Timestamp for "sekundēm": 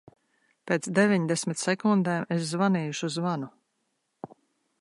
1.65-2.25